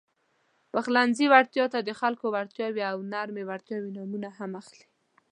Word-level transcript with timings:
خپلمنځي 0.71 1.25
وړتیا 1.29 1.65
ته 1.73 1.79
د 1.83 1.89
خلکو 2.01 2.25
وړتیاوې 2.35 2.83
او 2.91 2.97
نرمې 3.11 3.43
وړتیاوې 3.45 3.89
نومونه 3.97 4.29
هم 4.37 4.51
اخلي. 4.61 4.85